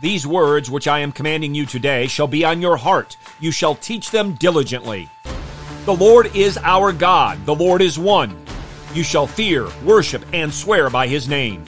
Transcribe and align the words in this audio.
These 0.00 0.26
words 0.26 0.70
which 0.70 0.88
I 0.88 1.00
am 1.00 1.12
commanding 1.12 1.54
you 1.54 1.66
today 1.66 2.06
shall 2.06 2.26
be 2.26 2.42
on 2.42 2.62
your 2.62 2.78
heart. 2.78 3.18
You 3.38 3.50
shall 3.50 3.74
teach 3.74 4.10
them 4.10 4.32
diligently. 4.32 5.10
The 5.84 5.94
Lord 5.94 6.34
is 6.34 6.56
our 6.62 6.90
God. 6.90 7.44
The 7.44 7.54
Lord 7.54 7.82
is 7.82 7.98
one. 7.98 8.34
You 8.94 9.02
shall 9.02 9.26
fear, 9.26 9.68
worship, 9.84 10.24
and 10.32 10.54
swear 10.54 10.88
by 10.88 11.06
his 11.06 11.28
name. 11.28 11.66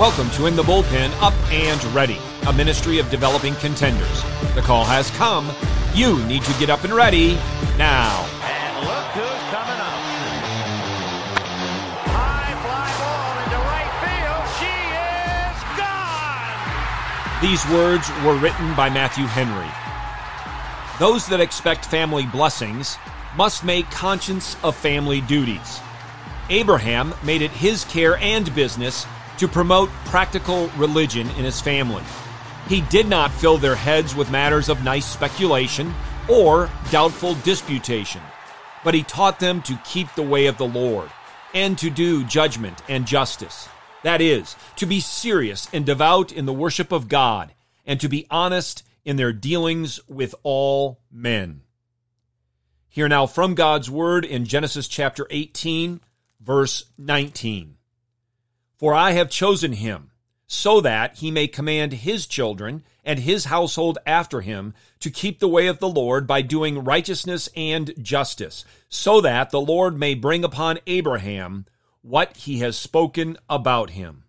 Welcome 0.00 0.30
to 0.30 0.46
In 0.46 0.56
the 0.56 0.62
Bullpen 0.62 1.12
Up 1.20 1.34
and 1.52 1.84
Ready, 1.94 2.16
a 2.46 2.52
ministry 2.54 2.98
of 3.00 3.10
developing 3.10 3.54
contenders. 3.56 4.22
The 4.54 4.62
call 4.62 4.82
has 4.86 5.10
come. 5.10 5.52
You 5.94 6.24
need 6.24 6.42
to 6.44 6.58
get 6.58 6.70
up 6.70 6.84
and 6.84 6.94
ready 6.94 7.34
now. 7.76 8.24
And 8.42 8.86
look 8.86 9.04
who's 9.12 9.42
coming 9.52 9.76
up. 9.76 10.00
High 12.16 12.56
fly 12.64 12.88
ball 12.96 13.44
into 13.44 13.60
right 13.68 13.92
field. 14.00 14.48
She 14.56 14.72
is 15.44 15.60
gone. 15.76 17.42
These 17.42 17.62
words 17.68 18.08
were 18.24 18.42
written 18.42 18.74
by 18.74 18.88
Matthew 18.88 19.26
Henry. 19.26 19.68
Those 20.98 21.26
that 21.26 21.40
expect 21.42 21.84
family 21.84 22.24
blessings 22.24 22.96
must 23.36 23.64
make 23.64 23.90
conscience 23.90 24.56
of 24.64 24.74
family 24.74 25.20
duties. 25.20 25.78
Abraham 26.48 27.12
made 27.22 27.42
it 27.42 27.50
his 27.50 27.84
care 27.84 28.16
and 28.16 28.52
business 28.54 29.06
to 29.40 29.48
promote 29.48 29.88
practical 30.04 30.68
religion 30.76 31.26
in 31.30 31.44
his 31.44 31.62
family. 31.62 32.02
He 32.68 32.82
did 32.82 33.08
not 33.08 33.32
fill 33.32 33.56
their 33.56 33.74
heads 33.74 34.14
with 34.14 34.30
matters 34.30 34.68
of 34.68 34.84
nice 34.84 35.06
speculation 35.06 35.94
or 36.28 36.68
doubtful 36.90 37.34
disputation, 37.36 38.20
but 38.84 38.92
he 38.92 39.02
taught 39.02 39.40
them 39.40 39.62
to 39.62 39.80
keep 39.82 40.14
the 40.14 40.22
way 40.22 40.44
of 40.44 40.58
the 40.58 40.68
Lord 40.68 41.08
and 41.54 41.78
to 41.78 41.88
do 41.88 42.22
judgment 42.24 42.82
and 42.86 43.06
justice. 43.06 43.66
That 44.02 44.20
is, 44.20 44.56
to 44.76 44.84
be 44.84 45.00
serious 45.00 45.70
and 45.72 45.86
devout 45.86 46.32
in 46.32 46.44
the 46.44 46.52
worship 46.52 46.92
of 46.92 47.08
God 47.08 47.54
and 47.86 47.98
to 48.00 48.10
be 48.10 48.26
honest 48.30 48.84
in 49.06 49.16
their 49.16 49.32
dealings 49.32 50.00
with 50.06 50.34
all 50.42 51.00
men. 51.10 51.62
Hear 52.90 53.08
now 53.08 53.26
from 53.26 53.54
God's 53.54 53.90
word 53.90 54.26
in 54.26 54.44
Genesis 54.44 54.86
chapter 54.86 55.26
18, 55.30 56.02
verse 56.42 56.84
19. 56.98 57.78
For 58.80 58.94
I 58.94 59.10
have 59.10 59.28
chosen 59.28 59.74
him, 59.74 60.10
so 60.46 60.80
that 60.80 61.18
he 61.18 61.30
may 61.30 61.48
command 61.48 61.92
his 61.92 62.24
children 62.24 62.82
and 63.04 63.18
his 63.18 63.44
household 63.44 63.98
after 64.06 64.40
him 64.40 64.72
to 65.00 65.10
keep 65.10 65.38
the 65.38 65.50
way 65.50 65.66
of 65.66 65.80
the 65.80 65.88
Lord 65.88 66.26
by 66.26 66.40
doing 66.40 66.82
righteousness 66.82 67.50
and 67.54 67.92
justice, 68.02 68.64
so 68.88 69.20
that 69.20 69.50
the 69.50 69.60
Lord 69.60 69.98
may 69.98 70.14
bring 70.14 70.44
upon 70.44 70.78
Abraham 70.86 71.66
what 72.00 72.34
he 72.38 72.60
has 72.60 72.78
spoken 72.78 73.36
about 73.50 73.90
him. 73.90 74.24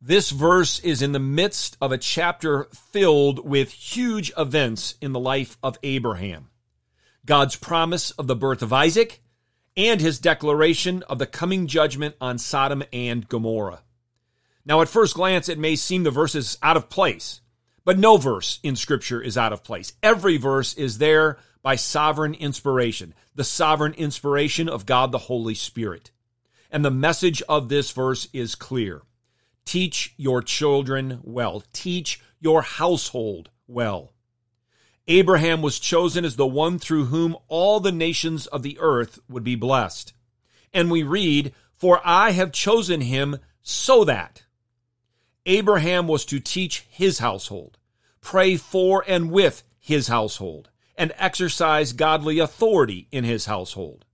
This 0.00 0.30
verse 0.30 0.78
is 0.78 1.02
in 1.02 1.10
the 1.10 1.18
midst 1.18 1.76
of 1.80 1.90
a 1.90 1.98
chapter 1.98 2.68
filled 2.72 3.44
with 3.44 3.72
huge 3.72 4.30
events 4.38 4.94
in 5.00 5.12
the 5.12 5.18
life 5.18 5.58
of 5.60 5.76
Abraham. 5.82 6.50
God's 7.26 7.56
promise 7.56 8.12
of 8.12 8.28
the 8.28 8.36
birth 8.36 8.62
of 8.62 8.72
Isaac, 8.72 9.24
and 9.76 10.00
his 10.00 10.18
declaration 10.18 11.02
of 11.04 11.18
the 11.18 11.26
coming 11.26 11.66
judgment 11.66 12.14
on 12.20 12.38
Sodom 12.38 12.82
and 12.92 13.28
Gomorrah. 13.28 13.82
Now, 14.64 14.80
at 14.80 14.88
first 14.88 15.14
glance, 15.14 15.48
it 15.48 15.58
may 15.58 15.76
seem 15.76 16.02
the 16.02 16.10
verse 16.10 16.34
is 16.34 16.58
out 16.62 16.76
of 16.76 16.88
place, 16.88 17.40
but 17.84 17.98
no 17.98 18.16
verse 18.16 18.60
in 18.62 18.76
Scripture 18.76 19.20
is 19.20 19.36
out 19.36 19.52
of 19.52 19.64
place. 19.64 19.92
Every 20.02 20.36
verse 20.36 20.74
is 20.74 20.98
there 20.98 21.38
by 21.62 21.76
sovereign 21.76 22.34
inspiration, 22.34 23.14
the 23.34 23.44
sovereign 23.44 23.94
inspiration 23.94 24.68
of 24.68 24.86
God 24.86 25.10
the 25.10 25.18
Holy 25.18 25.54
Spirit. 25.54 26.10
And 26.70 26.84
the 26.84 26.90
message 26.90 27.42
of 27.48 27.68
this 27.68 27.90
verse 27.90 28.28
is 28.32 28.54
clear 28.54 29.02
Teach 29.64 30.14
your 30.16 30.42
children 30.42 31.20
well, 31.22 31.62
teach 31.72 32.20
your 32.40 32.62
household 32.62 33.50
well. 33.66 34.11
Abraham 35.08 35.62
was 35.62 35.80
chosen 35.80 36.24
as 36.24 36.36
the 36.36 36.46
one 36.46 36.78
through 36.78 37.06
whom 37.06 37.36
all 37.48 37.80
the 37.80 37.92
nations 37.92 38.46
of 38.46 38.62
the 38.62 38.78
earth 38.80 39.18
would 39.28 39.42
be 39.42 39.56
blessed. 39.56 40.12
And 40.72 40.90
we 40.90 41.02
read, 41.02 41.52
For 41.74 42.00
I 42.04 42.30
have 42.30 42.52
chosen 42.52 43.00
him 43.00 43.38
so 43.62 44.04
that. 44.04 44.44
Abraham 45.44 46.06
was 46.06 46.24
to 46.26 46.38
teach 46.38 46.86
his 46.88 47.18
household, 47.18 47.78
pray 48.20 48.56
for 48.56 49.04
and 49.08 49.30
with 49.30 49.64
his 49.80 50.06
household, 50.06 50.70
and 50.96 51.12
exercise 51.16 51.92
godly 51.92 52.38
authority 52.38 53.08
in 53.10 53.24
his 53.24 53.46
household. 53.46 54.04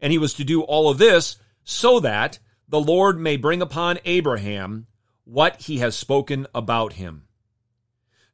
And 0.00 0.10
he 0.10 0.18
was 0.18 0.32
to 0.34 0.44
do 0.44 0.62
all 0.62 0.88
of 0.88 0.98
this 0.98 1.36
so 1.64 2.00
that 2.00 2.38
the 2.68 2.80
Lord 2.80 3.18
may 3.18 3.36
bring 3.36 3.60
upon 3.60 3.98
Abraham 4.06 4.86
what 5.24 5.62
he 5.62 5.78
has 5.78 5.94
spoken 5.94 6.46
about 6.54 6.94
him. 6.94 7.24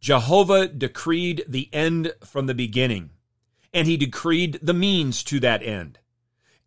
Jehovah 0.00 0.68
decreed 0.68 1.44
the 1.48 1.68
end 1.72 2.12
from 2.24 2.46
the 2.46 2.54
beginning, 2.54 3.10
and 3.72 3.86
he 3.86 3.96
decreed 3.96 4.58
the 4.62 4.74
means 4.74 5.22
to 5.24 5.40
that 5.40 5.62
end. 5.62 5.98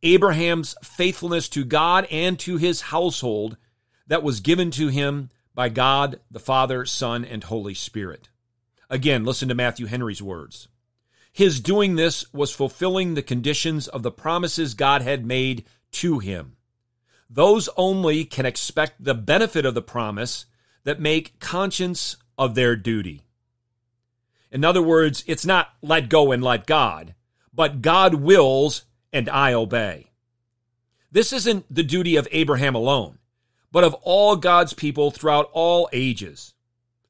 Abraham's 0.01 0.75
faithfulness 0.84 1.50
to 1.50 1.63
God 1.63 2.07
and 2.09 2.39
to 2.39 2.57
his 2.57 2.81
household 2.81 3.57
that 4.07 4.23
was 4.23 4.39
given 4.39 4.72
to 4.72 4.88
him 4.88 5.29
by 5.53 5.69
God, 5.69 6.19
the 6.31 6.39
Father, 6.39 6.85
Son, 6.85 7.25
and 7.25 7.44
Holy 7.44 7.73
Spirit. 7.73 8.29
Again, 8.89 9.23
listen 9.23 9.50
to 9.50 9.56
Matthew 9.56 9.88
Henry's 9.88 10.22
words. 10.22 10.68
His 11.31 11.59
doing 11.59 11.95
this 11.95 12.31
was 12.34 12.51
fulfilling 12.51 13.13
the 13.13 13.22
conditions 13.22 13.88
of 13.88 14.01
the 14.01 14.12
promises 14.12 14.73
God 14.73 15.01
had 15.01 15.25
made 15.25 15.66
to 15.91 16.19
him. 16.19 16.56
Those 17.29 17.69
only 17.78 18.25
can 18.25 18.45
expect 18.45 19.03
the 19.03 19.13
benefit 19.13 19.66
of 19.66 19.75
the 19.75 19.81
promise 19.81 20.45
that 20.85 21.00
make 21.00 21.39
conscience 21.39 22.18
of 22.39 22.55
their 22.55 22.75
duty. 22.75 23.22
In 24.51 24.66
other 24.66 24.81
words, 24.81 25.23
it's 25.27 25.45
not 25.45 25.69
let 25.83 26.09
go 26.09 26.31
and 26.31 26.44
let 26.44 26.66
God, 26.66 27.13
but 27.53 27.83
God 27.83 28.16
wills 28.16 28.85
and 29.13 29.29
I 29.29 29.53
obey. 29.53 30.11
This 31.11 31.33
isn't 31.33 31.66
the 31.69 31.83
duty 31.83 32.16
of 32.16 32.27
Abraham 32.31 32.73
alone, 32.73 33.19
but 33.72 33.83
of 33.83 33.94
all 33.95 34.35
God's 34.35 34.73
people 34.73 35.11
throughout 35.11 35.50
all 35.53 35.89
ages. 35.91 36.53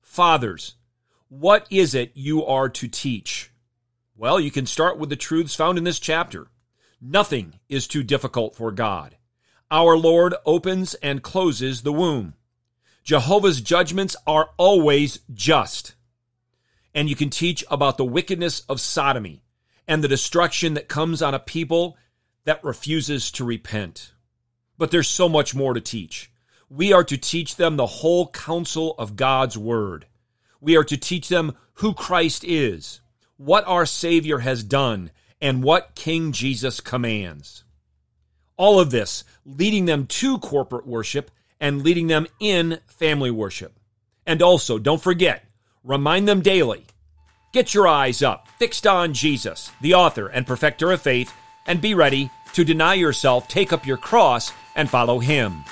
Fathers, 0.01 0.75
what 1.29 1.67
is 1.69 1.93
it 1.93 2.11
you 2.15 2.45
are 2.45 2.69
to 2.69 2.87
teach? 2.87 3.51
Well, 4.17 4.39
you 4.39 4.51
can 4.51 4.65
start 4.65 4.97
with 4.97 5.09
the 5.09 5.15
truths 5.15 5.55
found 5.55 5.77
in 5.77 5.83
this 5.83 5.99
chapter. 5.99 6.47
Nothing 6.99 7.59
is 7.69 7.87
too 7.87 8.03
difficult 8.03 8.55
for 8.55 8.71
God. 8.71 9.15
Our 9.71 9.95
Lord 9.95 10.33
opens 10.45 10.95
and 10.95 11.21
closes 11.21 11.83
the 11.83 11.93
womb. 11.93 12.33
Jehovah's 13.03 13.61
judgments 13.61 14.15
are 14.27 14.49
always 14.57 15.19
just. 15.33 15.95
And 16.93 17.09
you 17.09 17.15
can 17.15 17.29
teach 17.29 17.63
about 17.69 17.97
the 17.97 18.05
wickedness 18.05 18.61
of 18.69 18.81
sodomy 18.81 19.43
and 19.87 20.03
the 20.03 20.07
destruction 20.07 20.75
that 20.75 20.87
comes 20.87 21.21
on 21.21 21.33
a 21.33 21.39
people 21.39 21.97
that 22.45 22.63
refuses 22.63 23.31
to 23.31 23.43
repent. 23.45 24.13
But 24.77 24.91
there's 24.91 25.07
so 25.07 25.27
much 25.27 25.53
more 25.53 25.73
to 25.73 25.81
teach. 25.81 26.31
We 26.69 26.93
are 26.93 27.03
to 27.03 27.17
teach 27.17 27.55
them 27.55 27.77
the 27.77 27.85
whole 27.85 28.29
counsel 28.29 28.95
of 28.97 29.15
God's 29.15 29.57
word. 29.57 30.05
We 30.61 30.77
are 30.77 30.83
to 30.83 30.97
teach 30.97 31.29
them 31.29 31.55
who 31.75 31.93
Christ 31.93 32.43
is, 32.43 33.01
what 33.37 33.65
our 33.67 33.85
Savior 33.85 34.39
has 34.39 34.63
done, 34.63 35.11
and 35.41 35.63
what 35.63 35.95
King 35.95 36.31
Jesus 36.31 36.79
commands. 36.79 37.63
All 38.57 38.79
of 38.79 38.91
this 38.91 39.23
leading 39.45 39.85
them 39.85 40.05
to 40.05 40.37
corporate 40.37 40.85
worship 40.85 41.31
and 41.59 41.83
leading 41.83 42.07
them 42.07 42.27
in 42.39 42.79
family 42.87 43.31
worship. 43.31 43.77
And 44.25 44.41
also, 44.41 44.77
don't 44.77 45.01
forget, 45.01 45.45
remind 45.83 46.27
them 46.27 46.41
daily 46.41 46.85
get 47.51 47.73
your 47.73 47.87
eyes 47.87 48.21
up, 48.21 48.47
fixed 48.59 48.85
on 48.85 49.13
Jesus, 49.13 49.71
the 49.81 49.95
author 49.95 50.27
and 50.27 50.45
perfecter 50.45 50.91
of 50.91 51.01
faith, 51.01 51.33
and 51.65 51.81
be 51.81 51.95
ready 51.95 52.29
to 52.53 52.63
deny 52.63 52.93
yourself, 52.93 53.47
take 53.47 53.73
up 53.73 53.87
your 53.87 53.97
cross, 53.97 54.51
and 54.75 54.89
follow 54.89 55.19
him. 55.19 55.63